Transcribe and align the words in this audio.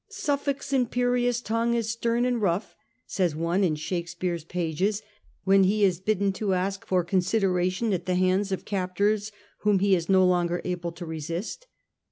'Suffolk's 0.27 0.73
imperious 0.73 1.41
tongue 1.41 1.75
is 1.75 1.91
stern 1.91 2.25
and 2.25 2.41
rough,' 2.41 2.75
says 3.05 3.35
one 3.35 3.63
in 3.63 3.75
Shakespeare's 3.75 4.43
pages 4.43 5.03
when 5.43 5.63
he 5.65 5.83
is 5.85 5.99
bidden 5.99 6.33
to 6.33 6.55
ask 6.55 6.87
for 6.87 7.03
consideration 7.03 7.93
at 7.93 8.07
the 8.07 8.15
hands 8.15 8.51
of 8.51 8.65
captors 8.65 9.31
whom 9.59 9.77
he 9.77 9.93
is 9.93 10.09
no 10.09 10.25
longer 10.25 10.59
able 10.65 10.91
to 10.91 11.05
resist. 11.05 11.67